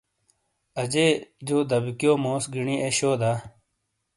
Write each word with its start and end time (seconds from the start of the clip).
اجے 0.81 1.07
(اماں) 1.09 1.29
جو 1.47 1.57
دیکیو 1.69 2.13
موس 2.23 2.43
گینی 2.53 2.75
اے 2.81 2.89
شو 2.97 3.11
دا؟ 3.21 3.31